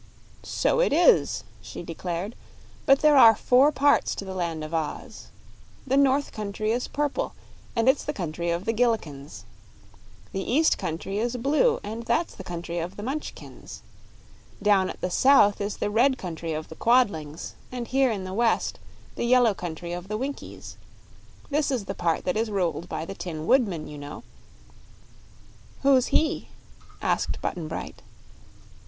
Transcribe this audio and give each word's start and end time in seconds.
"So 0.41 0.79
it 0.79 0.91
is," 0.91 1.43
she 1.61 1.83
declared; 1.83 2.35
"but 2.87 3.01
there 3.01 3.15
are 3.17 3.35
four 3.35 3.71
parts 3.71 4.15
to 4.15 4.25
the 4.25 4.33
Land 4.33 4.63
of 4.63 4.73
Oz. 4.73 5.27
The 5.85 5.95
North 5.95 6.31
Country 6.31 6.71
is 6.71 6.87
purple, 6.87 7.33
and 7.75 7.87
it's 7.87 8.03
the 8.03 8.11
Country 8.11 8.49
of 8.49 8.65
the 8.65 8.73
Gillikins. 8.73 9.43
The 10.31 10.41
East 10.41 10.79
Country 10.79 11.19
is 11.19 11.37
blue, 11.37 11.79
and 11.83 12.01
that's 12.01 12.33
the 12.33 12.43
Country 12.43 12.79
of 12.79 12.95
the 12.97 13.03
Munchkins. 13.03 13.83
Down 14.59 14.89
at 14.89 14.99
the 15.01 15.11
South 15.11 15.61
is 15.61 15.77
the 15.77 15.91
red 15.91 16.17
Country 16.17 16.53
of 16.53 16.69
the 16.69 16.75
Quadlings, 16.75 17.53
and 17.71 17.87
here, 17.87 18.09
in 18.09 18.23
the 18.23 18.33
West, 18.33 18.79
the 19.13 19.25
yellow 19.25 19.53
Country 19.53 19.93
of 19.93 20.07
the 20.07 20.17
Winkies. 20.17 20.77
This 21.51 21.69
is 21.69 21.85
the 21.85 21.93
part 21.93 22.25
that 22.25 22.35
is 22.35 22.49
ruled 22.49 22.89
by 22.89 23.05
the 23.05 23.13
Tin 23.13 23.45
Woodman, 23.45 23.87
you 23.87 23.99
know." 23.99 24.23
"Who's 25.83 26.07
he?" 26.07 26.49
asked 27.03 27.39
Button 27.39 27.67
Bright. 27.67 28.01